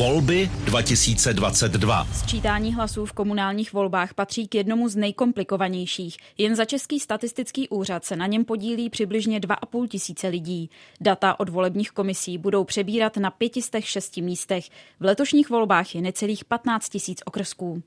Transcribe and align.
Volby 0.00 0.50
2022. 0.64 2.06
Sčítání 2.12 2.74
hlasů 2.74 3.06
v 3.06 3.12
komunálních 3.12 3.72
volbách 3.72 4.14
patří 4.14 4.48
k 4.48 4.54
jednomu 4.54 4.88
z 4.88 4.96
nejkomplikovanějších. 4.96 6.16
Jen 6.38 6.56
za 6.56 6.64
Český 6.64 7.00
statistický 7.00 7.68
úřad 7.68 8.04
se 8.04 8.16
na 8.16 8.26
něm 8.26 8.44
podílí 8.44 8.90
přibližně 8.90 9.40
2,5 9.40 9.88
tisíce 9.88 10.28
lidí. 10.28 10.70
Data 11.00 11.40
od 11.40 11.48
volebních 11.48 11.90
komisí 11.90 12.38
budou 12.38 12.64
přebírat 12.64 13.16
na 13.16 13.30
506 13.30 14.16
místech. 14.16 14.64
V 15.00 15.04
letošních 15.04 15.50
volbách 15.50 15.94
je 15.94 16.02
necelých 16.02 16.44
15 16.44 16.88
tisíc 16.88 17.18
okrsků. 17.24 17.82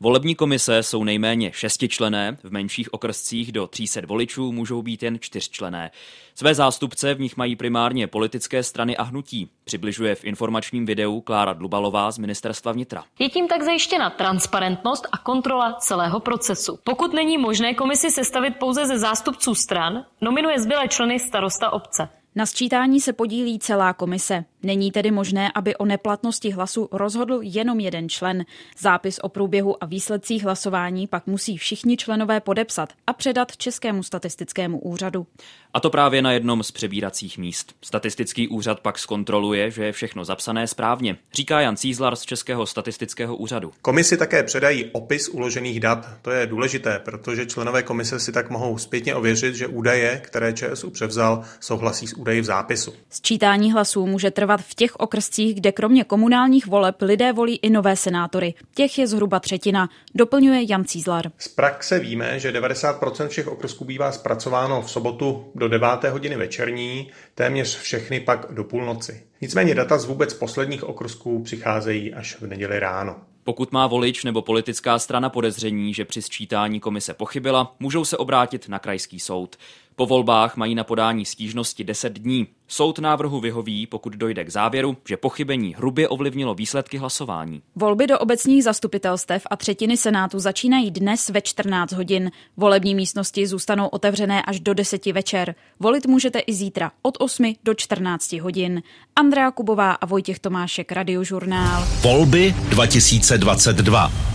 Volební 0.00 0.34
komise 0.34 0.82
jsou 0.82 1.04
nejméně 1.04 1.52
šestičlené, 1.54 2.36
v 2.42 2.50
menších 2.50 2.94
okrscích 2.94 3.52
do 3.52 3.66
300 3.66 4.00
voličů 4.06 4.52
můžou 4.52 4.82
být 4.82 5.02
jen 5.02 5.18
čtyřčlené. 5.20 5.90
Své 6.34 6.54
zástupce 6.54 7.14
v 7.14 7.20
nich 7.20 7.36
mají 7.36 7.56
primárně 7.56 8.06
politické 8.06 8.62
strany 8.62 8.96
a 8.96 9.02
hnutí, 9.02 9.50
přibližuje 9.64 10.14
v 10.14 10.24
informačním 10.24 10.86
videu 10.86 11.20
Klára 11.20 11.52
Dlubalová 11.52 12.10
z 12.10 12.18
ministerstva 12.18 12.72
vnitra. 12.72 13.04
Je 13.18 13.28
tím 13.28 13.48
tak 13.48 13.62
zajištěna 13.62 14.10
transparentnost 14.10 15.06
a 15.12 15.18
kontrola 15.18 15.72
celého 15.72 16.20
procesu. 16.20 16.78
Pokud 16.84 17.12
není 17.12 17.38
možné 17.38 17.74
komisi 17.74 18.10
sestavit 18.10 18.56
pouze 18.58 18.86
ze 18.86 18.98
zástupců 18.98 19.54
stran, 19.54 20.04
nominuje 20.20 20.60
zbylé 20.60 20.88
členy 20.88 21.18
starosta 21.18 21.70
obce. 21.70 22.08
Na 22.36 22.46
sčítání 22.46 23.00
se 23.00 23.12
podílí 23.12 23.58
celá 23.58 23.92
komise. 23.92 24.44
Není 24.64 24.90
tedy 24.90 25.10
možné, 25.10 25.52
aby 25.54 25.76
o 25.76 25.84
neplatnosti 25.84 26.50
hlasu 26.50 26.88
rozhodl 26.92 27.40
jenom 27.42 27.80
jeden 27.80 28.08
člen. 28.08 28.44
Zápis 28.78 29.18
o 29.18 29.28
průběhu 29.28 29.84
a 29.84 29.86
výsledcích 29.86 30.44
hlasování 30.44 31.06
pak 31.06 31.26
musí 31.26 31.56
všichni 31.56 31.96
členové 31.96 32.40
podepsat 32.40 32.92
a 33.06 33.12
předat 33.12 33.56
Českému 33.56 34.02
statistickému 34.02 34.78
úřadu. 34.80 35.26
A 35.74 35.80
to 35.80 35.90
právě 35.90 36.22
na 36.22 36.32
jednom 36.32 36.62
z 36.62 36.70
přebíracích 36.70 37.38
míst. 37.38 37.74
Statistický 37.82 38.48
úřad 38.48 38.80
pak 38.80 38.98
zkontroluje, 38.98 39.70
že 39.70 39.84
je 39.84 39.92
všechno 39.92 40.24
zapsané 40.24 40.66
správně, 40.66 41.16
říká 41.34 41.60
Jan 41.60 41.76
Cízlar 41.76 42.16
z 42.16 42.22
Českého 42.22 42.66
statistického 42.66 43.36
úřadu. 43.36 43.72
Komisi 43.82 44.16
také 44.16 44.42
předají 44.42 44.84
opis 44.92 45.28
uložených 45.28 45.80
dat. 45.80 46.08
To 46.22 46.30
je 46.30 46.46
důležité, 46.46 46.98
protože 47.04 47.46
členové 47.46 47.82
komise 47.82 48.20
si 48.20 48.32
tak 48.32 48.50
mohou 48.50 48.78
zpětně 48.78 49.14
ověřit, 49.14 49.54
že 49.54 49.66
údaje, 49.66 50.20
které 50.24 50.52
ČSU 50.52 50.90
převzal, 50.90 51.42
souhlasí 51.60 52.06
s 52.06 52.12
údaji 52.12 52.40
v 52.40 52.44
zápisu. 52.44 52.94
Sčítání 53.10 53.72
hlasů 53.72 54.06
může 54.06 54.30
trvat 54.30 54.53
v 54.62 54.74
těch 54.74 54.96
okrscích, 54.96 55.54
kde 55.54 55.72
kromě 55.72 56.04
komunálních 56.04 56.66
voleb 56.66 57.02
lidé 57.02 57.32
volí 57.32 57.56
i 57.56 57.70
nové 57.70 57.96
senátory. 57.96 58.54
Těch 58.74 58.98
je 58.98 59.06
zhruba 59.06 59.40
třetina, 59.40 59.88
doplňuje 60.14 60.70
Jan 60.70 60.84
Cízlar. 60.84 61.30
Z 61.38 61.48
praxe 61.48 61.98
víme, 61.98 62.40
že 62.40 62.52
90% 62.52 63.28
všech 63.28 63.48
okrsků 63.48 63.84
bývá 63.84 64.12
zpracováno 64.12 64.82
v 64.82 64.90
sobotu 64.90 65.44
do 65.54 65.68
9. 65.68 65.88
hodiny 66.10 66.36
večerní, 66.36 67.10
téměř 67.34 67.78
všechny 67.78 68.20
pak 68.20 68.46
do 68.50 68.64
půlnoci. 68.64 69.22
Nicméně 69.40 69.74
data 69.74 69.98
z 69.98 70.04
vůbec 70.04 70.34
posledních 70.34 70.84
okrsků 70.84 71.42
přicházejí 71.42 72.14
až 72.14 72.36
v 72.40 72.46
neděli 72.46 72.78
ráno. 72.78 73.16
Pokud 73.44 73.72
má 73.72 73.86
volič 73.86 74.24
nebo 74.24 74.42
politická 74.42 74.98
strana 74.98 75.30
podezření, 75.30 75.94
že 75.94 76.04
při 76.04 76.22
sčítání 76.22 76.80
komise 76.80 77.14
pochybila, 77.14 77.74
můžou 77.80 78.04
se 78.04 78.16
obrátit 78.16 78.68
na 78.68 78.78
krajský 78.78 79.20
soud. 79.20 79.56
Po 79.96 80.06
volbách 80.06 80.56
mají 80.56 80.74
na 80.74 80.84
podání 80.84 81.24
stížnosti 81.24 81.84
10 81.84 82.12
dní. 82.12 82.46
Soud 82.68 82.98
návrhu 82.98 83.40
vyhoví, 83.40 83.86
pokud 83.86 84.12
dojde 84.16 84.44
k 84.44 84.48
závěru, 84.48 84.96
že 85.08 85.16
pochybení 85.16 85.74
hrubě 85.74 86.08
ovlivnilo 86.08 86.54
výsledky 86.54 86.98
hlasování. 86.98 87.62
Volby 87.76 88.06
do 88.06 88.18
obecních 88.18 88.64
zastupitelstev 88.64 89.46
a 89.50 89.56
třetiny 89.56 89.96
senátu 89.96 90.38
začínají 90.38 90.90
dnes 90.90 91.28
ve 91.28 91.40
14 91.40 91.92
hodin. 91.92 92.30
Volební 92.56 92.94
místnosti 92.94 93.46
zůstanou 93.46 93.86
otevřené 93.86 94.42
až 94.42 94.60
do 94.60 94.74
10 94.74 95.06
večer. 95.06 95.54
Volit 95.80 96.06
můžete 96.06 96.38
i 96.38 96.54
zítra 96.54 96.90
od 97.02 97.16
8 97.20 97.54
do 97.64 97.74
14 97.74 98.32
hodin. 98.32 98.82
Andrea 99.16 99.50
Kubová 99.50 99.92
a 99.92 100.06
Vojtěch 100.06 100.38
Tomášek, 100.38 100.92
Radiožurnál. 100.92 101.84
Volby 102.02 102.54
2022. 102.68 104.33